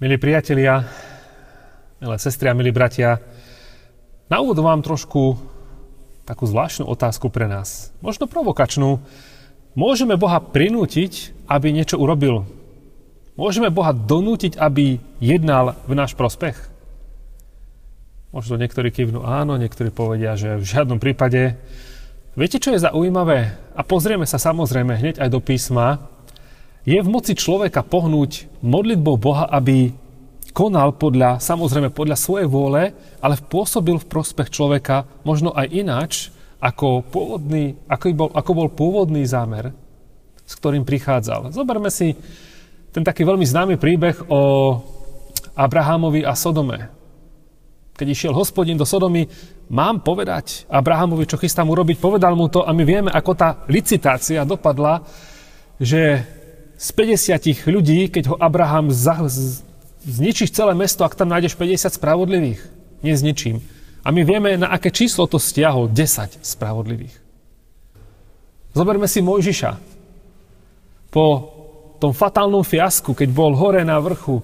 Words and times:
Milí 0.00 0.16
priatelia, 0.16 0.88
milé 2.00 2.16
sestry 2.16 2.48
a 2.48 2.56
milí 2.56 2.72
bratia, 2.72 3.20
na 4.32 4.40
úvod 4.40 4.56
mám 4.64 4.80
trošku 4.80 5.36
takú 6.24 6.48
zvláštnu 6.48 6.88
otázku 6.88 7.28
pre 7.28 7.44
nás. 7.44 7.92
Možno 8.00 8.24
provokačnú. 8.24 8.96
Môžeme 9.76 10.16
Boha 10.16 10.40
prinútiť, 10.40 11.36
aby 11.44 11.76
niečo 11.76 12.00
urobil? 12.00 12.48
Môžeme 13.36 13.68
Boha 13.68 13.92
donútiť, 13.92 14.56
aby 14.56 15.04
jednal 15.20 15.76
v 15.84 15.92
náš 15.92 16.16
prospech? 16.16 16.56
Možno 18.32 18.56
niektorí 18.56 18.88
kývnú 18.88 19.20
áno, 19.20 19.60
niektorí 19.60 19.92
povedia, 19.92 20.32
že 20.32 20.56
v 20.56 20.64
žiadnom 20.64 20.96
prípade. 20.96 21.60
Viete, 22.40 22.56
čo 22.56 22.72
je 22.72 22.80
zaujímavé? 22.80 23.52
A 23.76 23.84
pozrieme 23.84 24.24
sa 24.24 24.40
samozrejme 24.40 24.96
hneď 24.96 25.20
aj 25.20 25.28
do 25.28 25.44
písma, 25.44 26.08
je 26.84 26.98
v 26.98 27.08
moci 27.12 27.36
človeka 27.36 27.84
pohnúť 27.84 28.48
modlitbou 28.64 29.20
Boha, 29.20 29.48
aby 29.52 29.92
konal 30.50 30.96
podľa, 30.96 31.38
samozrejme 31.38 31.94
podľa 31.94 32.16
svojej 32.18 32.48
vôle, 32.48 32.90
ale 33.22 33.34
pôsobil 33.38 33.96
v 34.00 34.08
prospech 34.10 34.50
človeka 34.50 35.06
možno 35.22 35.54
aj 35.54 35.66
ináč, 35.70 36.12
ako, 36.60 37.00
pôvodný, 37.08 37.78
ako, 37.88 38.04
bol, 38.12 38.30
ako 38.36 38.50
bol 38.52 38.68
pôvodný 38.68 39.24
zámer, 39.24 39.72
s 40.44 40.52
ktorým 40.60 40.84
prichádzal. 40.84 41.56
Zoberme 41.56 41.88
si 41.88 42.12
ten 42.92 43.00
taký 43.00 43.24
veľmi 43.24 43.46
známy 43.46 43.74
príbeh 43.80 44.28
o 44.28 44.76
Abrahamovi 45.56 46.26
a 46.26 46.36
Sodome. 46.36 46.90
Keď 47.96 48.06
išiel 48.08 48.32
hospodin 48.36 48.76
do 48.76 48.84
Sodomy, 48.84 49.28
mám 49.72 50.04
povedať 50.04 50.68
Abrahamovi, 50.68 51.24
čo 51.24 51.40
chystám 51.40 51.68
urobiť, 51.68 51.96
povedal 52.00 52.36
mu 52.36 52.48
to 52.52 52.64
a 52.64 52.72
my 52.72 52.84
vieme, 52.84 53.10
ako 53.12 53.32
tá 53.36 53.64
licitácia 53.68 54.44
dopadla, 54.44 55.04
že 55.80 56.24
z 56.80 56.88
50 56.96 57.68
ľudí, 57.68 58.08
keď 58.08 58.32
ho 58.32 58.36
Abraham 58.40 58.88
za, 58.88 59.20
z, 59.28 59.60
zničíš 60.08 60.48
celé 60.56 60.72
mesto, 60.72 61.04
ak 61.04 61.12
tam 61.12 61.28
nájdeš 61.28 61.52
50 61.52 61.92
spravodlivých. 61.92 62.60
Nezničím. 63.04 63.60
A 64.00 64.08
my 64.08 64.24
vieme, 64.24 64.56
na 64.56 64.72
aké 64.72 64.88
číslo 64.88 65.28
to 65.28 65.36
stiahol. 65.36 65.92
10 65.92 66.40
spravodlivých. 66.40 67.12
Zoberme 68.72 69.04
si 69.04 69.20
Mojžiša. 69.20 69.76
Po 71.12 71.26
tom 72.00 72.16
fatálnom 72.16 72.64
fiasku, 72.64 73.12
keď 73.12 73.28
bol 73.28 73.52
hore 73.52 73.84
na 73.84 74.00
vrchu 74.00 74.40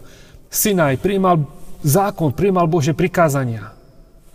Sinaj, 0.52 1.00
príjmal 1.00 1.40
zákon, 1.80 2.36
príjmal 2.36 2.68
Bože 2.68 2.92
prikázania. 2.92 3.72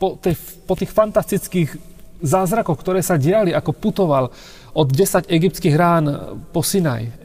Po, 0.02 0.18
tej, 0.18 0.34
po 0.66 0.74
tých 0.74 0.90
fantastických 0.90 1.70
zázrakoch, 2.18 2.82
ktoré 2.82 3.06
sa 3.06 3.22
diali, 3.22 3.54
ako 3.54 3.78
putoval 3.78 4.34
od 4.74 4.88
10 4.90 5.30
egyptských 5.30 5.76
rán 5.78 6.06
po 6.50 6.66
Sinaj, 6.66 7.21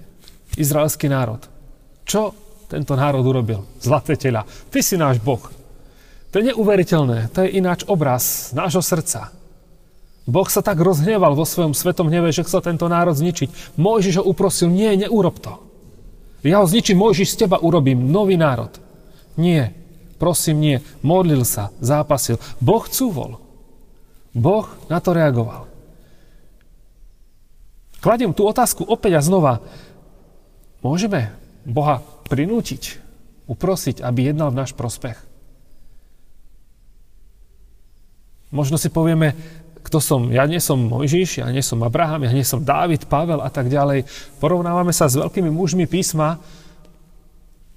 izraelský 0.56 1.06
národ. 1.08 1.44
Čo 2.08 2.34
tento 2.66 2.98
národ 2.98 3.22
urobil? 3.22 3.62
Zlaté 3.78 4.18
tela. 4.18 4.42
Ty 4.44 4.80
si 4.82 4.98
náš 4.98 5.22
Boh. 5.22 5.42
To 6.34 6.42
je 6.42 6.52
neuveriteľné. 6.52 7.30
To 7.32 7.46
je 7.46 7.56
ináč 7.56 7.86
obraz 7.86 8.50
nášho 8.52 8.82
srdca. 8.82 9.30
Boh 10.26 10.48
sa 10.50 10.58
tak 10.58 10.82
rozhneval 10.82 11.38
vo 11.38 11.46
svojom 11.46 11.70
svetom 11.70 12.10
hneve, 12.10 12.34
že 12.34 12.42
chcel 12.42 12.58
tento 12.58 12.90
národ 12.90 13.14
zničiť. 13.14 13.78
Mojžiš 13.78 14.18
ho 14.20 14.24
uprosil, 14.26 14.66
nie, 14.66 14.90
neurob 14.98 15.38
to. 15.38 15.62
Ja 16.42 16.60
ho 16.62 16.66
zničím, 16.66 16.98
Mojžiš 16.98 17.38
z 17.38 17.46
teba 17.46 17.62
urobím 17.62 18.10
nový 18.10 18.34
národ. 18.34 18.74
Nie, 19.38 19.70
prosím, 20.18 20.58
nie. 20.58 20.76
Modlil 21.06 21.46
sa, 21.46 21.70
zápasil. 21.78 22.42
Boh 22.58 22.82
cúvol. 22.90 23.38
Boh 24.34 24.66
na 24.90 24.98
to 24.98 25.14
reagoval. 25.14 25.70
Kladiem 28.02 28.34
tú 28.36 28.44
otázku 28.44 28.84
opäť 28.84 29.18
a 29.18 29.24
znova. 29.24 29.62
Môžeme 30.84 31.32
Boha 31.64 32.02
prinútiť, 32.26 32.98
uprosiť, 33.46 34.02
aby 34.02 34.30
jednal 34.30 34.50
v 34.50 34.58
náš 34.64 34.74
prospech. 34.74 35.18
Možno 38.54 38.78
si 38.78 38.88
povieme, 38.88 39.34
kto 39.82 40.02
som, 40.02 40.30
ja 40.34 40.42
nie 40.50 40.58
som 40.58 40.82
Mojžiš, 40.82 41.42
ja 41.42 41.48
nie 41.50 41.62
som 41.62 41.82
Abraham, 41.86 42.26
ja 42.26 42.32
nie 42.34 42.42
som 42.42 42.62
Dávid, 42.62 43.06
Pavel 43.06 43.38
a 43.38 43.50
tak 43.50 43.70
ďalej. 43.70 44.06
Porovnávame 44.42 44.90
sa 44.90 45.06
s 45.06 45.14
veľkými 45.14 45.50
mužmi 45.50 45.86
písma, 45.86 46.42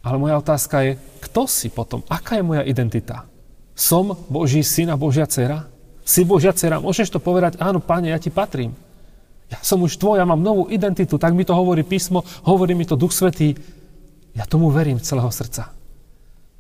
ale 0.01 0.15
moja 0.17 0.41
otázka 0.41 0.75
je, 0.85 0.91
kto 1.29 1.45
si 1.45 1.67
potom? 1.69 2.01
Aká 2.09 2.39
je 2.39 2.47
moja 2.47 2.63
identita? 2.65 3.29
Som 3.77 4.15
Boží 4.31 4.65
syn 4.65 4.89
a 4.89 4.97
Božia 4.97 5.29
dcera? 5.29 5.69
Si 6.01 6.25
Božia 6.25 6.55
dcera? 6.55 6.81
Môžeš 6.81 7.13
to 7.13 7.19
povedať, 7.21 7.61
áno, 7.61 7.77
páne, 7.77 8.09
ja 8.09 8.17
ti 8.17 8.33
patrím. 8.33 8.73
Ja 9.49 9.59
som 9.65 9.81
už 9.81 9.97
tvoj, 9.97 10.21
ja 10.21 10.29
mám 10.29 10.45
novú 10.45 10.69
identitu, 10.69 11.17
tak 11.17 11.33
mi 11.33 11.41
to 11.41 11.57
hovorí 11.57 11.81
písmo, 11.81 12.21
hovorí 12.45 12.77
mi 12.77 12.85
to 12.85 12.93
Duch 12.93 13.11
Svetý. 13.11 13.57
Ja 14.37 14.45
tomu 14.45 14.69
verím 14.69 15.01
z 15.01 15.09
celého 15.09 15.33
srdca. 15.33 15.73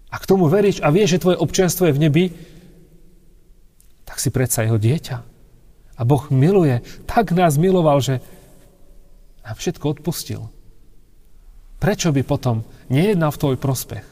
Ak 0.09 0.25
tomu 0.25 0.49
veríš 0.49 0.81
a 0.81 0.89
vieš, 0.89 1.17
že 1.17 1.21
tvoje 1.21 1.37
občianstvo 1.37 1.85
je 1.85 1.93
v 1.93 2.01
nebi, 2.01 2.25
tak 4.09 4.17
si 4.17 4.33
predsa 4.33 4.65
jeho 4.65 4.81
dieťa. 4.81 5.17
A 5.95 6.01
Boh 6.01 6.25
miluje, 6.33 6.81
tak 7.05 7.29
nás 7.29 7.61
miloval, 7.61 8.01
že 8.01 8.25
nám 9.45 9.53
všetko 9.53 9.85
odpustil. 10.01 10.49
Prečo 11.77 12.09
by 12.09 12.25
potom 12.25 12.65
nejednal 12.89 13.29
v 13.29 13.41
tvoj 13.41 13.55
prospech? 13.61 14.05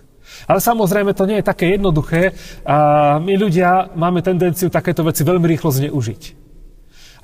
Ale 0.46 0.62
samozrejme 0.62 1.18
to 1.18 1.26
nie 1.26 1.42
je 1.42 1.50
také 1.50 1.74
jednoduché 1.74 2.36
a 2.62 3.18
my 3.18 3.34
ľudia 3.40 3.90
máme 3.98 4.22
tendenciu 4.22 4.70
takéto 4.70 5.02
veci 5.02 5.26
veľmi 5.26 5.48
rýchlo 5.50 5.74
zneužiť. 5.74 6.47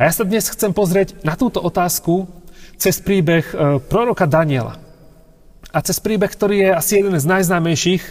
A 0.04 0.12
ja 0.12 0.20
sa 0.20 0.28
dnes 0.28 0.52
chcem 0.52 0.76
pozrieť 0.76 1.16
na 1.24 1.40
túto 1.40 1.64
otázku 1.64 2.28
cez 2.76 3.00
príbeh 3.00 3.48
e, 3.48 3.80
proroka 3.88 4.28
Daniela. 4.28 4.76
A 5.72 5.80
cez 5.80 6.04
príbeh, 6.04 6.28
ktorý 6.28 6.60
je 6.60 6.70
asi 6.76 7.00
jeden 7.00 7.16
z 7.16 7.24
najznámejších, 7.24 8.04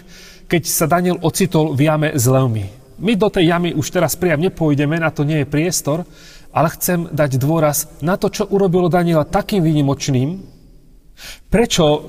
keď 0.48 0.62
sa 0.72 0.88
Daniel 0.88 1.20
ocitol 1.20 1.76
v 1.76 1.92
jame 1.92 2.16
s 2.16 2.24
levmi. 2.24 2.72
My 2.96 3.12
do 3.12 3.28
tej 3.28 3.52
jamy 3.52 3.76
už 3.76 3.92
teraz 3.92 4.16
priam 4.16 4.40
nepôjdeme, 4.40 4.96
na 4.96 5.12
to 5.12 5.20
nie 5.28 5.44
je 5.44 5.52
priestor, 5.52 6.08
ale 6.48 6.72
chcem 6.80 7.12
dať 7.12 7.36
dôraz 7.36 8.00
na 8.00 8.16
to, 8.16 8.32
čo 8.32 8.48
urobilo 8.48 8.88
Daniela 8.88 9.28
takým 9.28 9.60
výnimočným, 9.60 10.40
prečo 11.52 12.08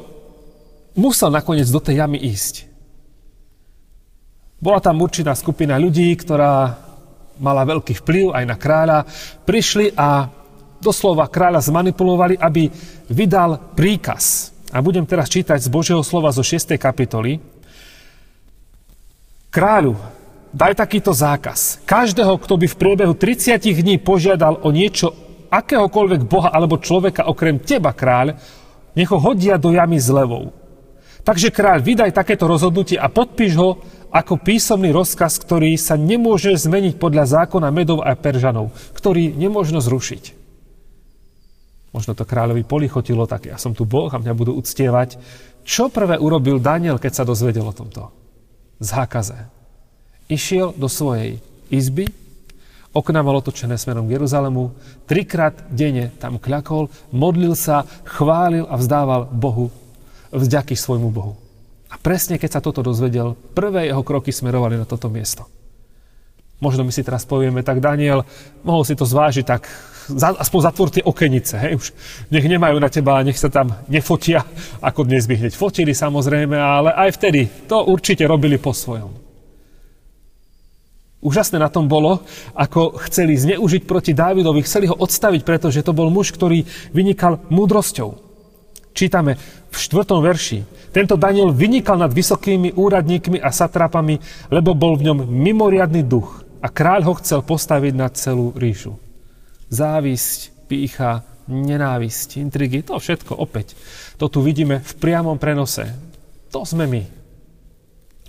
musel 0.96 1.28
nakoniec 1.28 1.68
do 1.68 1.84
tej 1.84 2.00
jamy 2.00 2.24
ísť. 2.24 2.72
Bola 4.64 4.80
tam 4.80 5.04
určitá 5.04 5.36
skupina 5.36 5.76
ľudí, 5.76 6.08
ktorá 6.16 6.72
mala 7.40 7.66
veľký 7.66 8.02
vplyv 8.04 8.34
aj 8.34 8.46
na 8.46 8.56
kráľa, 8.58 9.06
prišli 9.48 9.94
a 9.98 10.28
doslova 10.84 11.32
kráľa 11.32 11.64
zmanipulovali, 11.64 12.36
aby 12.38 12.68
vydal 13.08 13.74
príkaz. 13.74 14.52
A 14.74 14.82
budem 14.82 15.06
teraz 15.06 15.30
čítať 15.30 15.62
z 15.62 15.70
Božieho 15.70 16.02
slova 16.02 16.34
zo 16.34 16.42
6. 16.42 16.76
kapitoly. 16.76 17.40
Kráľu, 19.54 19.94
daj 20.50 20.74
takýto 20.82 21.14
zákaz. 21.14 21.86
Každého, 21.86 22.36
kto 22.42 22.58
by 22.58 22.68
v 22.68 22.80
priebehu 22.80 23.14
30 23.14 23.62
dní 23.62 24.02
požiadal 24.02 24.60
o 24.66 24.70
niečo 24.74 25.14
akéhokoľvek 25.54 26.22
boha 26.26 26.50
alebo 26.50 26.82
človeka 26.82 27.30
okrem 27.30 27.62
teba, 27.62 27.94
kráľ, 27.94 28.34
nech 28.98 29.10
ho 29.14 29.22
hodia 29.22 29.62
do 29.62 29.70
jamy 29.70 30.02
s 30.02 30.10
levou. 30.10 30.50
Takže 31.24 31.54
kráľ, 31.54 31.86
vydaj 31.86 32.18
takéto 32.18 32.50
rozhodnutie 32.50 32.98
a 32.98 33.08
podpíš 33.08 33.54
ho 33.56 33.80
ako 34.14 34.38
písomný 34.38 34.94
rozkaz, 34.94 35.42
ktorý 35.42 35.74
sa 35.74 35.98
nemôže 35.98 36.54
zmeniť 36.54 37.02
podľa 37.02 37.26
zákona 37.42 37.74
Medov 37.74 38.06
a 38.06 38.14
Peržanov, 38.14 38.70
ktorý 38.94 39.34
nemôžno 39.34 39.82
zrušiť. 39.82 40.46
Možno 41.94 42.14
to 42.14 42.26
kráľovi 42.26 42.62
polichotilo, 42.62 43.26
tak 43.26 43.50
ja 43.50 43.58
som 43.58 43.74
tu 43.74 43.90
Boh 43.90 44.10
a 44.10 44.22
mňa 44.22 44.34
budú 44.38 44.54
uctievať. 44.54 45.18
Čo 45.66 45.90
prvé 45.90 46.22
urobil 46.22 46.62
Daniel, 46.62 47.02
keď 47.02 47.12
sa 47.22 47.24
dozvedel 47.26 47.66
o 47.66 47.74
tomto? 47.74 48.14
Zákaze. 48.78 49.50
Išiel 50.30 50.74
do 50.78 50.90
svojej 50.90 51.42
izby, 51.70 52.10
okna 52.94 53.26
mal 53.26 53.42
otočené 53.42 53.78
smerom 53.78 54.06
k 54.06 54.18
Jeruzalemu, 54.18 54.74
trikrát 55.10 55.58
denne 55.74 56.14
tam 56.22 56.38
kľakol, 56.38 56.90
modlil 57.10 57.58
sa, 57.58 57.86
chválil 58.06 58.66
a 58.70 58.78
vzdával 58.78 59.30
Bohu 59.30 59.74
vďaky 60.34 60.74
svojmu 60.74 61.10
Bohu. 61.14 61.43
A 61.94 61.96
presne 62.02 62.42
keď 62.42 62.58
sa 62.58 62.62
toto 62.66 62.82
dozvedel, 62.82 63.38
prvé 63.54 63.94
jeho 63.94 64.02
kroky 64.02 64.34
smerovali 64.34 64.82
na 64.82 64.90
toto 64.90 65.14
miesto. 65.14 65.46
Možno 66.58 66.82
my 66.82 66.90
si 66.96 67.06
teraz 67.06 67.28
povieme, 67.28 67.62
tak 67.62 67.84
Daniel, 67.84 68.26
mohol 68.66 68.82
si 68.88 68.98
to 68.98 69.06
zvážiť, 69.06 69.46
tak 69.46 69.68
aspoň 70.18 70.60
zatvor 70.64 70.90
tie 70.92 71.04
okenice, 71.04 71.56
hej, 71.60 71.74
už 71.80 71.88
nech 72.32 72.48
nemajú 72.48 72.80
na 72.80 72.88
teba, 72.88 73.24
nech 73.24 73.40
sa 73.40 73.52
tam 73.52 73.72
nefotia, 73.88 74.44
ako 74.80 75.08
dnes 75.08 75.28
by 75.28 75.44
hneď 75.44 75.54
fotili 75.56 75.92
samozrejme, 75.96 76.56
ale 76.56 76.96
aj 76.96 77.20
vtedy 77.20 77.48
to 77.68 77.84
určite 77.84 78.24
robili 78.28 78.60
po 78.60 78.72
svojom. 78.72 79.12
Úžasné 81.24 81.56
na 81.56 81.72
tom 81.72 81.88
bolo, 81.88 82.20
ako 82.52 83.00
chceli 83.08 83.40
zneužiť 83.40 83.88
proti 83.88 84.12
Dávidovi, 84.12 84.60
chceli 84.68 84.92
ho 84.92 84.96
odstaviť, 85.00 85.48
pretože 85.48 85.80
to 85.80 85.96
bol 85.96 86.12
muž, 86.12 86.36
ktorý 86.36 86.68
vynikal 86.92 87.40
múdrosťou. 87.48 88.20
Čítame 88.92 89.40
štvrtom 89.84 90.24
verši. 90.24 90.64
Tento 90.96 91.20
Daniel 91.20 91.52
vynikal 91.52 92.00
nad 92.00 92.14
vysokými 92.16 92.78
úradníkmi 92.78 93.44
a 93.44 93.52
satrapami, 93.52 94.22
lebo 94.48 94.72
bol 94.72 94.96
v 94.96 95.12
ňom 95.12 95.20
mimoriadný 95.28 96.06
duch 96.08 96.46
a 96.64 96.72
kráľ 96.72 97.12
ho 97.12 97.14
chcel 97.20 97.44
postaviť 97.44 97.94
na 97.94 98.08
celú 98.14 98.56
ríšu. 98.56 98.96
Závisť, 99.68 100.70
pícha, 100.72 101.28
nenávisť, 101.52 102.40
intrigy, 102.40 102.86
to 102.88 102.96
všetko 102.96 103.36
opäť. 103.36 103.76
To 104.22 104.32
tu 104.32 104.40
vidíme 104.40 104.80
v 104.80 104.94
priamom 104.96 105.36
prenose. 105.36 105.92
To 106.56 106.64
sme 106.64 106.88
my. 106.88 107.04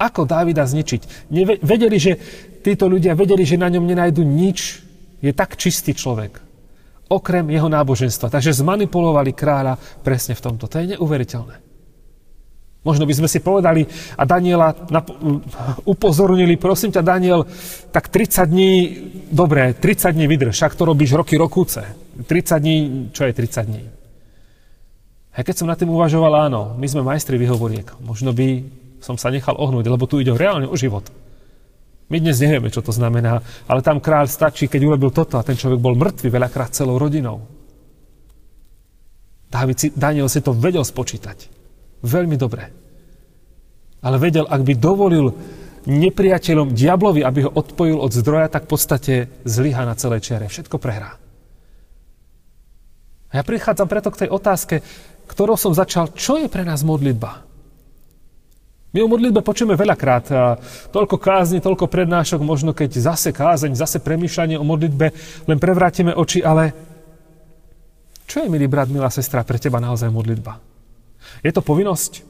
Ako 0.01 0.27
Dávida 0.27 0.67
zničiť? 0.67 1.31
Vedeli, 1.63 1.97
že 2.03 2.19
títo 2.65 2.91
ľudia 2.91 3.15
vedeli, 3.15 3.47
že 3.47 3.61
na 3.61 3.71
ňom 3.71 3.87
nenajdu 3.87 4.27
nič. 4.27 4.83
Je 5.23 5.33
tak 5.33 5.57
čistý 5.57 5.95
človek. 5.97 6.44
Okrem 7.09 7.45
jeho 7.53 7.69
náboženstva. 7.69 8.33
Takže 8.33 8.57
zmanipulovali 8.57 9.37
kráľa 9.37 9.77
presne 10.01 10.33
v 10.33 10.45
tomto. 10.45 10.65
To 10.69 10.77
je 10.81 10.97
neuveriteľné. 10.97 11.65
Možno 12.85 13.09
by 13.09 13.17
sme 13.17 13.29
si 13.33 13.41
povedali 13.41 13.89
a 14.13 14.29
Daniela 14.29 14.77
upozornili, 15.89 16.61
prosím 16.61 16.93
ťa 16.93 17.01
Daniel, 17.01 17.49
tak 17.89 18.13
30 18.13 18.45
dní, 18.45 18.73
dobre, 19.33 19.73
30 19.73 20.13
dní 20.13 20.29
vydrž, 20.29 20.53
však 20.53 20.77
to 20.77 20.85
robíš 20.85 21.17
roky, 21.17 21.41
rokúce. 21.41 21.81
30 22.29 22.61
dní, 22.61 22.77
čo 23.17 23.25
je 23.25 23.33
30 23.33 23.65
dní? 23.65 23.85
A 25.35 25.41
keď 25.41 25.65
som 25.65 25.67
na 25.67 25.81
tým 25.81 25.91
uvažoval, 25.97 26.47
áno, 26.47 26.77
my 26.77 26.85
sme 26.85 27.01
majstri 27.01 27.41
vyhovoriek. 27.41 28.05
Možno 28.05 28.37
by 28.37 28.69
som 29.01 29.17
sa 29.17 29.33
nechal 29.33 29.57
ohnúť, 29.57 29.89
lebo 29.89 30.05
tu 30.05 30.21
ide 30.21 30.37
reálne 30.37 30.69
o 30.69 30.77
život. 30.77 31.09
My 32.13 32.21
dnes 32.21 32.37
nevieme, 32.37 32.69
čo 32.69 32.85
to 32.85 32.93
znamená, 32.93 33.41
ale 33.65 33.81
tam 33.81 33.97
kráľ 33.97 34.29
stačí, 34.29 34.69
keď 34.69 34.93
urobil 34.93 35.09
toto 35.09 35.41
a 35.41 35.47
ten 35.47 35.57
človek 35.57 35.81
bol 35.81 35.97
mŕtvy 35.97 36.29
veľakrát 36.29 36.77
celou 36.77 37.01
rodinou. 37.01 37.41
David 39.49 39.97
Daniel 39.97 40.29
si 40.29 40.45
to 40.45 40.53
vedel 40.53 40.85
spočítať. 40.85 41.49
Veľmi 42.05 42.37
dobre. 42.37 42.69
Ale 44.05 44.21
vedel, 44.21 44.45
ak 44.45 44.61
by 44.61 44.75
dovolil 44.77 45.33
nepriateľom 45.89 46.77
diablovi, 46.77 47.25
aby 47.25 47.49
ho 47.49 47.55
odpojil 47.55 47.97
od 47.97 48.13
zdroja, 48.13 48.53
tak 48.53 48.69
v 48.69 48.71
podstate 48.77 49.15
zlyha 49.49 49.89
na 49.89 49.97
celej 49.97 50.29
čiare. 50.29 50.51
Všetko 50.51 50.77
prehrá. 50.77 51.17
A 53.33 53.33
ja 53.41 53.43
prichádzam 53.43 53.89
preto 53.89 54.13
k 54.13 54.27
tej 54.27 54.29
otázke, 54.29 54.85
ktorou 55.25 55.57
som 55.57 55.73
začal, 55.73 56.13
čo 56.13 56.37
je 56.37 56.53
pre 56.53 56.69
nás 56.69 56.85
modlitba? 56.85 57.54
My 58.95 59.03
o 59.03 59.11
modlitbe 59.11 59.43
počujeme 59.43 59.75
veľakrát. 59.75 60.25
Toľko 60.95 61.19
kázni, 61.19 61.59
toľko 61.59 61.91
prednášok, 61.91 62.39
možno 62.47 62.71
keď 62.71 62.95
zase 63.03 63.35
kázeň, 63.35 63.75
zase 63.75 63.99
premýšľanie 63.99 64.55
o 64.55 64.63
modlitbe, 64.63 65.07
len 65.51 65.59
prevrátime 65.59 66.15
oči, 66.15 66.47
ale 66.47 66.71
čo 68.31 68.41
je, 68.41 68.47
milý 68.47 68.71
brat, 68.71 68.87
milá 68.87 69.11
sestra, 69.11 69.43
pre 69.43 69.59
teba 69.59 69.83
naozaj 69.83 70.15
modlitba? 70.15 70.63
Je 71.43 71.51
to 71.51 71.59
povinnosť? 71.59 72.23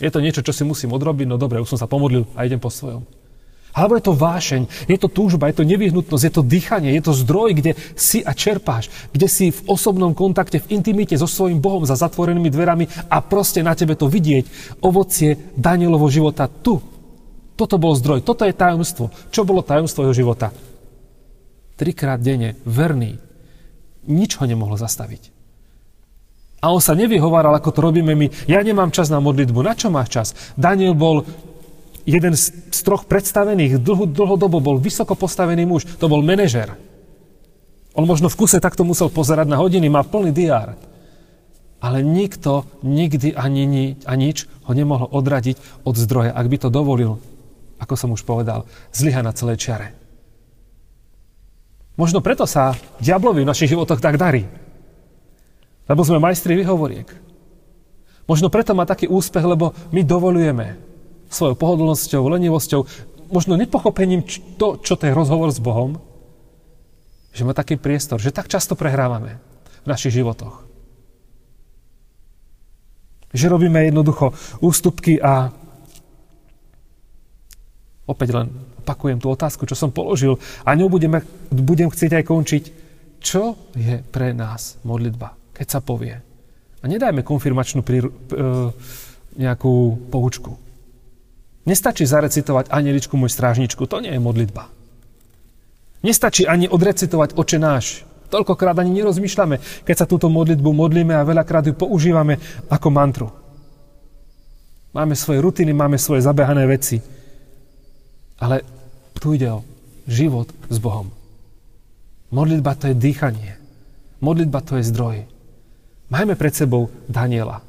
Je 0.00 0.08
to 0.08 0.24
niečo, 0.24 0.40
čo 0.40 0.56
si 0.56 0.64
musím 0.64 0.96
odrobiť? 0.96 1.28
No 1.28 1.36
dobre, 1.36 1.60
už 1.60 1.76
som 1.76 1.80
sa 1.80 1.84
pomodlil 1.84 2.24
a 2.32 2.48
idem 2.48 2.56
po 2.56 2.72
svojom. 2.72 3.04
Alebo 3.70 3.94
je 3.94 4.04
to 4.04 4.14
vášeň, 4.18 4.62
je 4.90 4.98
to 4.98 5.06
túžba, 5.06 5.46
je 5.50 5.62
to 5.62 5.68
nevyhnutnosť, 5.68 6.24
je 6.26 6.34
to 6.34 6.42
dýchanie, 6.42 6.90
je 6.98 7.04
to 7.06 7.14
zdroj, 7.14 7.54
kde 7.54 7.78
si 7.94 8.18
a 8.22 8.34
čerpáš, 8.34 8.90
kde 9.14 9.30
si 9.30 9.54
v 9.54 9.60
osobnom 9.70 10.10
kontakte, 10.10 10.58
v 10.58 10.74
intimite 10.74 11.14
so 11.14 11.30
svojím 11.30 11.62
Bohom 11.62 11.86
za 11.86 11.94
zatvorenými 11.94 12.50
dverami 12.50 12.90
a 13.06 13.22
proste 13.22 13.62
na 13.62 13.78
tebe 13.78 13.94
to 13.94 14.10
vidieť. 14.10 14.76
Ovocie 14.82 15.54
Danielovo 15.54 16.10
života 16.10 16.50
tu. 16.50 16.82
Toto 17.54 17.76
bol 17.76 17.94
zdroj, 17.94 18.26
toto 18.26 18.42
je 18.42 18.56
tajomstvo. 18.56 19.12
Čo 19.30 19.46
bolo 19.46 19.62
tajomstvo 19.62 20.08
jeho 20.08 20.16
života? 20.16 20.50
Trikrát 21.78 22.18
denne, 22.18 22.58
verný. 22.66 23.20
Nič 24.08 24.40
ho 24.40 24.44
nemohlo 24.48 24.80
zastaviť. 24.80 25.40
A 26.60 26.68
on 26.76 26.80
sa 26.80 26.92
nevyhováral, 26.92 27.56
ako 27.56 27.72
to 27.72 27.80
robíme 27.80 28.12
my. 28.12 28.28
Ja 28.44 28.60
nemám 28.60 28.92
čas 28.92 29.08
na 29.08 29.16
modlitbu. 29.16 29.64
Na 29.64 29.72
čo 29.72 29.88
máš 29.88 30.08
čas? 30.12 30.28
Daniel 30.60 30.92
bol 30.92 31.24
jeden 32.10 32.34
z, 32.34 32.50
z 32.74 32.80
troch 32.82 33.06
predstavených. 33.06 33.78
Dlho, 33.78 34.10
dlhodobo 34.10 34.58
bol 34.58 34.76
vysoko 34.82 35.14
postavený 35.14 35.62
muž. 35.62 35.86
To 36.02 36.10
bol 36.10 36.26
manažer. 36.26 36.74
On 37.94 38.06
možno 38.06 38.26
v 38.26 38.38
kuse 38.38 38.58
takto 38.58 38.82
musel 38.82 39.10
pozerať 39.10 39.46
na 39.50 39.58
hodiny, 39.58 39.86
má 39.86 40.02
plný 40.02 40.34
diár. 40.34 40.74
Ale 41.80 42.04
nikto 42.04 42.68
nikdy 42.84 43.32
ani, 43.32 43.64
ni, 43.64 43.84
ani 44.04 44.34
nič 44.34 44.44
ho 44.68 44.72
nemohol 44.76 45.08
odradiť 45.08 45.86
od 45.86 45.94
zdroja, 45.96 46.36
ak 46.36 46.46
by 46.46 46.56
to 46.60 46.68
dovolil, 46.68 47.16
ako 47.80 47.94
som 47.96 48.12
už 48.12 48.26
povedal, 48.26 48.68
zlyha 48.92 49.24
na 49.24 49.32
celej 49.32 49.64
čiare. 49.64 49.96
Možno 51.96 52.20
preto 52.20 52.44
sa 52.44 52.76
diablovi 53.00 53.44
v 53.44 53.50
našich 53.50 53.72
životoch 53.72 54.00
tak 54.00 54.20
darí. 54.20 54.44
Lebo 55.88 56.04
sme 56.04 56.22
majstri 56.22 56.54
vyhovoriek. 56.60 57.08
Možno 58.28 58.52
preto 58.52 58.76
má 58.76 58.86
taký 58.86 59.10
úspech, 59.10 59.42
lebo 59.42 59.74
my 59.90 60.06
dovolujeme 60.06 60.89
svojou 61.30 61.54
pohodlnosťou, 61.54 62.26
lenivosťou, 62.26 62.84
možno 63.30 63.54
nepochopením 63.54 64.26
to, 64.58 64.76
čo 64.82 64.98
to 64.98 65.06
je 65.06 65.14
rozhovor 65.14 65.48
s 65.54 65.62
Bohom, 65.62 66.02
že 67.30 67.46
má 67.46 67.54
taký 67.54 67.78
priestor, 67.78 68.18
že 68.18 68.34
tak 68.34 68.50
často 68.50 68.74
prehrávame 68.74 69.38
v 69.82 69.86
našich 69.86 70.18
životoch. 70.18 70.66
Že 73.30 73.46
robíme 73.46 73.86
jednoducho 73.86 74.34
ústupky 74.58 75.22
a 75.22 75.54
opäť 78.10 78.34
len 78.34 78.50
opakujem 78.82 79.22
tú 79.22 79.30
otázku, 79.30 79.70
čo 79.70 79.78
som 79.78 79.94
položil 79.94 80.34
a 80.66 80.74
ňou 80.74 80.90
budeme, 80.90 81.22
budem 81.54 81.86
chcieť 81.86 82.18
aj 82.18 82.24
končiť. 82.26 82.64
Čo 83.22 83.54
je 83.78 84.02
pre 84.02 84.34
nás 84.34 84.82
modlitba? 84.82 85.40
keď 85.60 85.68
sa 85.68 85.84
povie. 85.84 86.16
A 86.80 86.84
nedajme 86.88 87.20
konfirmačnú 87.20 87.84
prí, 87.84 88.00
e, 88.00 88.08
nejakú 89.36 90.00
poučku. 90.08 90.56
Nestačí 91.68 92.08
zarecitovať 92.08 92.72
anieličku 92.72 93.14
môj 93.20 93.32
strážničku, 93.32 93.84
to 93.84 94.00
nie 94.00 94.16
je 94.16 94.20
modlitba. 94.20 94.72
Nestačí 96.00 96.48
ani 96.48 96.64
odrecitovať 96.64 97.36
oče 97.36 97.58
náš. 97.60 98.08
Toľkokrát 98.32 98.78
ani 98.78 98.94
nerozmýšľame, 98.96 99.84
keď 99.84 99.96
sa 99.96 100.06
túto 100.08 100.30
modlitbu 100.30 100.70
modlíme 100.70 101.12
a 101.12 101.26
veľakrát 101.26 101.66
ju 101.66 101.74
používame 101.76 102.40
ako 102.70 102.88
mantru. 102.88 103.28
Máme 104.94 105.14
svoje 105.14 105.42
rutiny, 105.42 105.70
máme 105.74 105.98
svoje 106.00 106.24
zabehané 106.24 106.66
veci. 106.66 106.98
Ale 108.40 108.64
tu 109.18 109.36
ide 109.36 109.50
o 109.52 109.66
život 110.08 110.48
s 110.72 110.80
Bohom. 110.80 111.12
Modlitba 112.30 112.78
to 112.78 112.88
je 112.90 112.96
dýchanie. 112.96 113.58
Modlitba 114.22 114.64
to 114.64 114.78
je 114.80 114.88
zdroj. 114.88 115.26
Majme 116.10 116.34
pred 116.34 116.54
sebou 116.54 116.90
Daniela. 117.06 117.62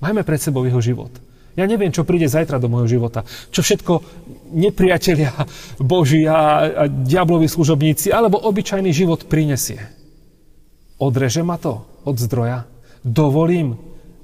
Majme 0.00 0.26
pred 0.26 0.40
sebou 0.40 0.64
jeho 0.64 0.80
život. 0.80 1.12
Ja 1.54 1.70
neviem, 1.70 1.94
čo 1.94 2.02
príde 2.02 2.26
zajtra 2.26 2.58
do 2.58 2.66
môjho 2.66 2.98
života. 2.98 3.22
Čo 3.54 3.62
všetko 3.62 3.92
nepriatelia 4.54 5.30
Boží 5.78 6.26
a, 6.26 6.66
a 6.66 6.84
diabloví 6.90 7.46
služobníci 7.46 8.10
alebo 8.10 8.42
obyčajný 8.42 8.90
život 8.90 9.30
prinesie. 9.30 9.78
Odreže 10.98 11.46
ma 11.46 11.58
to 11.58 11.86
od 12.02 12.16
zdroja? 12.18 12.66
Dovolím 13.06 13.78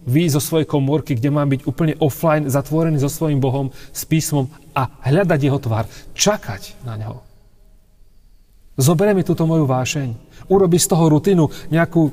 výjsť 0.06 0.34
zo 0.34 0.42
svojej 0.42 0.66
komórky, 0.66 1.14
kde 1.14 1.30
mám 1.30 1.50
byť 1.50 1.60
úplne 1.68 1.94
offline, 2.00 2.48
zatvorený 2.48 2.98
so 2.98 3.10
svojím 3.12 3.38
Bohom, 3.38 3.70
s 3.92 4.02
písmom 4.08 4.48
a 4.74 4.88
hľadať 5.06 5.40
jeho 5.44 5.60
tvár. 5.60 5.86
Čakať 6.16 6.82
na 6.82 6.96
neho. 6.96 7.20
Zoberie 8.80 9.12
mi 9.12 9.26
túto 9.26 9.44
moju 9.44 9.68
vášeň. 9.68 10.16
Urobi 10.48 10.80
z 10.80 10.86
toho 10.88 11.04
rutinu 11.12 11.52
nejakú 11.68 12.10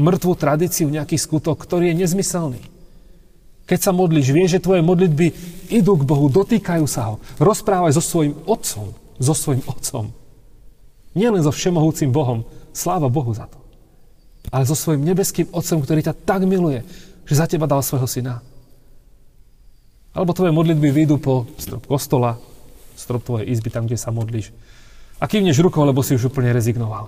mŕtvú 0.00 0.32
tradíciu, 0.34 0.90
nejaký 0.90 1.14
skutok, 1.14 1.62
ktorý 1.62 1.94
je 1.94 2.04
nezmyselný. 2.04 2.79
Keď 3.70 3.78
sa 3.86 3.94
modlíš, 3.94 4.34
vieš, 4.34 4.58
že 4.58 4.64
tvoje 4.66 4.82
modlitby 4.82 5.30
idú 5.70 5.94
k 5.94 6.02
Bohu, 6.02 6.26
dotýkajú 6.26 6.90
sa 6.90 7.14
ho. 7.14 7.14
Rozprávaj 7.38 7.94
so 7.94 8.02
svojim 8.02 8.34
otcom, 8.42 8.90
so 9.22 9.30
svojim 9.30 9.62
otcom. 9.62 10.10
Nielen 11.14 11.38
so 11.46 11.54
všemohúcim 11.54 12.10
Bohom, 12.10 12.42
sláva 12.74 13.06
Bohu 13.06 13.30
za 13.30 13.46
to. 13.46 13.62
Ale 14.50 14.66
so 14.66 14.74
svojim 14.74 15.06
nebeským 15.06 15.46
otcom, 15.54 15.86
ktorý 15.86 16.02
ťa 16.02 16.18
tak 16.26 16.42
miluje, 16.50 16.82
že 17.22 17.38
za 17.38 17.46
teba 17.46 17.70
dal 17.70 17.78
svojho 17.86 18.10
syna. 18.10 18.42
Alebo 20.10 20.34
tvoje 20.34 20.50
modlitby 20.50 20.90
vyjdú 20.90 21.22
po 21.22 21.46
strop 21.54 21.86
kostola, 21.86 22.42
strop 22.98 23.22
tvojej 23.22 23.54
izby, 23.54 23.70
tam, 23.70 23.86
kde 23.86 23.94
sa 23.94 24.10
modlíš. 24.10 24.50
A 25.22 25.30
kývneš 25.30 25.62
rukou, 25.62 25.86
lebo 25.86 26.02
si 26.02 26.18
už 26.18 26.26
úplne 26.26 26.50
rezignoval. 26.50 27.06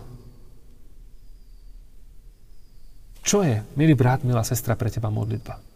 Čo 3.26 3.42
je, 3.42 3.66
milý 3.75 3.99
brat, 3.99 4.23
milá 4.23 4.47
sestra, 4.47 4.78
pre 4.78 4.95
teba 4.95 5.11
modlitba? 5.11 5.72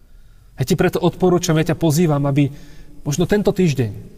Ja 0.57 0.65
ti 0.65 0.75
preto 0.75 1.01
odporúčam, 1.01 1.57
ja 1.61 1.73
ťa 1.73 1.77
pozývam, 1.77 2.25
aby 2.25 2.49
možno 3.05 3.29
tento 3.29 3.53
týždeň 3.53 4.17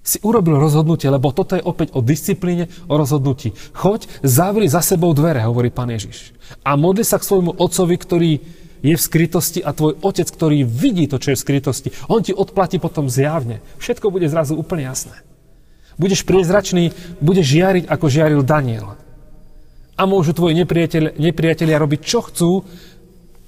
si 0.00 0.16
urobil 0.24 0.56
rozhodnutie, 0.56 1.12
lebo 1.12 1.32
toto 1.32 1.60
je 1.60 1.64
opäť 1.64 1.92
o 1.92 2.00
disciplíne, 2.00 2.72
o 2.88 2.96
rozhodnutí. 2.96 3.52
Choď, 3.76 4.08
zavri 4.24 4.64
za 4.64 4.80
sebou 4.80 5.12
dvere, 5.12 5.44
hovorí 5.44 5.68
pán 5.68 5.92
Ježiš. 5.92 6.32
A 6.64 6.72
modli 6.76 7.04
sa 7.04 7.20
k 7.20 7.28
svojmu 7.28 7.60
otcovi, 7.60 7.96
ktorý 8.00 8.32
je 8.80 8.94
v 8.96 9.00
skrytosti 9.00 9.60
a 9.60 9.76
tvoj 9.76 10.00
otec, 10.00 10.24
ktorý 10.24 10.64
vidí 10.64 11.04
to, 11.04 11.20
čo 11.20 11.32
je 11.32 11.36
v 11.36 11.44
skrytosti, 11.44 11.92
on 12.08 12.24
ti 12.24 12.32
odplatí 12.32 12.80
potom 12.80 13.12
zjavne. 13.12 13.60
Všetko 13.76 14.08
bude 14.08 14.24
zrazu 14.24 14.56
úplne 14.56 14.88
jasné. 14.88 15.20
Budeš 16.00 16.24
priezračný, 16.24 16.96
budeš 17.20 17.60
žiariť, 17.60 17.84
ako 17.84 18.06
žiaril 18.08 18.40
Daniel 18.40 18.96
a 20.00 20.08
môžu 20.08 20.32
tvoji 20.32 20.56
nepriateľ, 20.64 21.20
nepriatelia 21.20 21.76
robiť, 21.76 22.00
čo 22.00 22.24
chcú, 22.24 22.64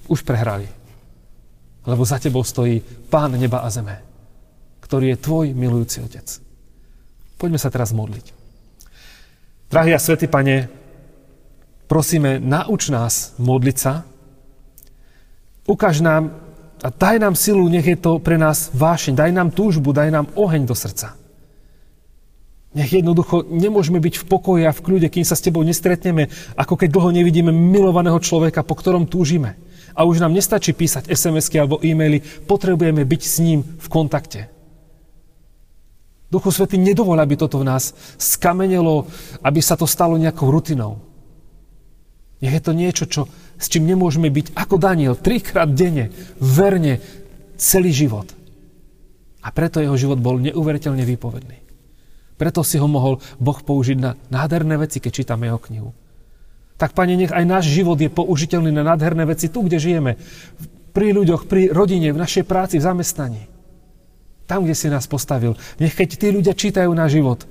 už 0.05 0.21
prehrali. 0.21 0.69
Lebo 1.83 2.07
za 2.07 2.19
tebou 2.19 2.43
stojí 2.43 2.79
Pán 3.11 3.35
neba 3.35 3.63
a 3.63 3.69
zeme, 3.69 3.99
ktorý 4.79 5.13
je 5.13 5.23
tvoj 5.23 5.45
milujúci 5.51 5.99
Otec. 5.99 6.27
Poďme 7.35 7.59
sa 7.59 7.67
teraz 7.67 7.91
modliť. 7.91 8.25
Drahý 9.67 9.91
a 9.91 9.99
svätý 9.99 10.31
Pane, 10.31 10.69
prosíme, 11.89 12.39
nauč 12.39 12.93
nás 12.93 13.35
modliť 13.41 13.77
sa, 13.77 14.05
ukáž 15.67 15.99
nám 15.99 16.31
a 16.83 16.91
daj 16.91 17.15
nám 17.19 17.35
silu, 17.35 17.67
nech 17.71 17.87
je 17.87 17.95
to 17.95 18.19
pre 18.19 18.35
nás 18.35 18.71
vášeň, 18.75 19.13
daj 19.15 19.31
nám 19.31 19.49
túžbu, 19.55 19.95
daj 19.95 20.11
nám 20.11 20.27
oheň 20.35 20.67
do 20.67 20.75
srdca. 20.75 21.15
Nech 22.73 22.89
jednoducho 22.89 23.45
nemôžeme 23.45 24.01
byť 24.01 24.17
v 24.17 24.25
pokoji 24.25 24.63
a 24.65 24.73
v 24.73 24.81
kľude, 24.81 25.07
kým 25.13 25.21
sa 25.21 25.37
s 25.37 25.45
tebou 25.45 25.61
nestretneme, 25.61 26.33
ako 26.57 26.73
keď 26.73 26.89
dlho 26.89 27.13
nevidíme 27.13 27.53
milovaného 27.53 28.17
človeka, 28.17 28.65
po 28.65 28.73
ktorom 28.73 29.05
túžime. 29.05 29.61
A 29.93 30.09
už 30.09 30.17
nám 30.17 30.33
nestačí 30.33 30.73
písať 30.73 31.05
SMS-ky 31.05 31.61
alebo 31.61 31.77
e-maily, 31.85 32.25
potrebujeme 32.49 33.05
byť 33.05 33.21
s 33.21 33.35
ním 33.45 33.61
v 33.61 33.87
kontakte. 33.93 34.49
Duchu 36.33 36.49
Svety 36.49 36.81
nedovol, 36.81 37.21
aby 37.21 37.37
toto 37.37 37.61
v 37.61 37.69
nás 37.69 37.93
skamenelo, 38.17 39.05
aby 39.45 39.61
sa 39.61 39.77
to 39.77 39.85
stalo 39.85 40.17
nejakou 40.17 40.49
rutinou. 40.49 40.97
Nech 42.41 42.57
je 42.57 42.63
to 42.65 42.73
niečo, 42.73 43.05
čo, 43.05 43.29
s 43.55 43.69
čím 43.69 43.85
nemôžeme 43.85 44.33
byť 44.33 44.57
ako 44.57 44.81
Daniel, 44.81 45.13
trikrát 45.13 45.69
denne, 45.69 46.09
verne, 46.41 46.97
celý 47.55 47.93
život. 47.93 48.33
A 49.45 49.53
preto 49.53 49.77
jeho 49.77 49.93
život 49.93 50.17
bol 50.17 50.41
neuveriteľne 50.41 51.05
výpovedný. 51.05 51.62
Preto 52.37 52.65
si 52.65 52.81
ho 52.81 52.89
mohol 52.89 53.21
Boh 53.37 53.59
použiť 53.61 53.97
na 53.97 54.17
nádherné 54.33 54.75
veci, 54.81 54.97
keď 54.97 55.11
čítame 55.13 55.49
jeho 55.49 55.61
knihu. 55.69 55.89
Tak, 56.77 56.97
Pane, 56.97 57.13
nech 57.13 57.31
aj 57.31 57.45
náš 57.45 57.69
život 57.69 57.95
je 57.95 58.09
použiteľný 58.09 58.73
na 58.73 58.83
nádherné 58.83 59.29
veci 59.29 59.47
tu, 59.47 59.61
kde 59.61 59.77
žijeme. 59.77 60.11
Pri 60.93 61.13
ľuďoch, 61.13 61.45
pri 61.45 61.69
rodine, 61.69 62.09
v 62.09 62.21
našej 62.21 62.43
práci, 62.45 62.81
v 62.81 62.85
zamestnaní. 62.85 63.43
Tam, 64.49 64.65
kde 64.65 64.75
si 64.75 64.89
nás 64.89 65.07
postavil. 65.07 65.55
Nech 65.79 65.95
keď 65.95 66.09
tí 66.17 66.27
ľudia 66.33 66.53
čítajú 66.57 66.89
náš 66.91 67.21
život, 67.21 67.45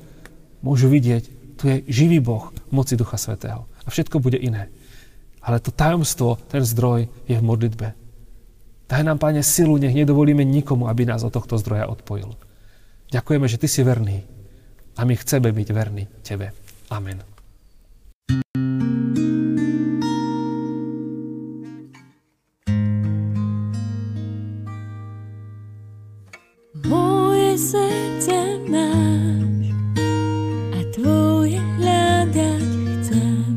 môžu 0.60 0.90
vidieť, 0.90 1.56
tu 1.56 1.70
je 1.70 1.86
živý 1.86 2.18
Boh 2.18 2.50
moci 2.74 2.98
Ducha 2.98 3.16
Svetého. 3.16 3.70
A 3.86 3.88
všetko 3.88 4.18
bude 4.18 4.36
iné. 4.36 4.68
Ale 5.42 5.58
to 5.58 5.74
tajomstvo, 5.74 6.38
ten 6.50 6.62
zdroj 6.62 7.10
je 7.26 7.36
v 7.38 7.42
modlitbe. 7.42 7.88
Daj 8.90 9.02
nám, 9.06 9.16
Pane, 9.22 9.40
silu, 9.46 9.78
nech 9.78 9.94
nedovolíme 9.94 10.42
nikomu, 10.44 10.90
aby 10.90 11.06
nás 11.06 11.22
od 11.22 11.32
tohto 11.32 11.56
zdroja 11.56 11.88
odpojil. 11.88 12.34
Ďakujeme, 13.14 13.46
že 13.48 13.56
Ty 13.58 13.68
si 13.70 13.80
verný 13.80 14.41
a 14.96 15.00
my 15.04 15.14
chceme 15.16 15.52
byť 15.52 15.68
verní 15.72 16.04
Tebe. 16.20 16.52
Amen. 16.92 17.24
Moje 26.84 27.56
srdce 27.56 28.36
máš 28.68 29.72
a 30.76 30.80
tvoje 30.92 31.60
hľadať 31.80 32.72
chcem. 33.00 33.54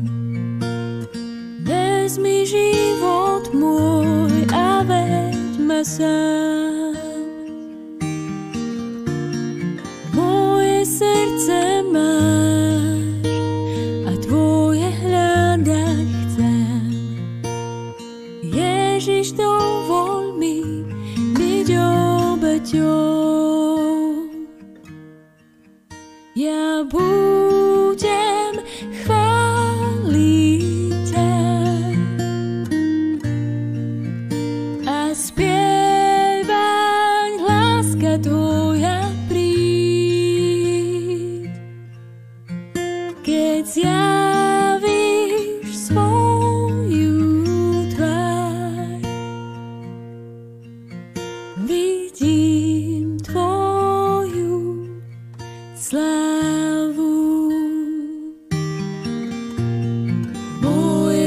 Vezmi 1.64 2.48
život 2.48 3.52
môj 3.52 4.48
a 4.52 4.80
veď 4.88 5.36
ma 5.60 5.84
sám. 5.84 6.55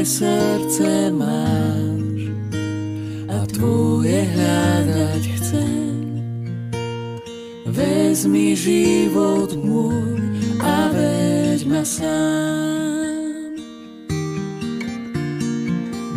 srdce 0.10 1.14
máš 1.14 2.34
a 3.30 3.46
tvoje 3.46 4.26
hľadať 4.26 5.24
chcem. 5.38 6.02
Vezmi 7.70 8.58
život 8.58 9.54
môj 9.54 10.18
a 10.66 10.90
veď 10.90 11.62
ma 11.70 11.86
sám. 11.86 13.54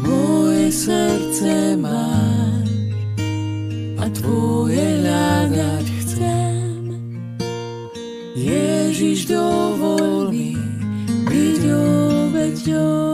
Moje 0.01 0.73
srdce 0.73 1.77
máš 1.77 2.73
a 4.01 4.09
tvoje 4.09 5.05
hľadať 5.05 5.87
chcem. 6.01 6.81
Ježiš, 8.41 9.29
dovol 9.29 10.33
mi 10.33 10.57
byť 11.29 11.61
obeťou. 11.69 13.12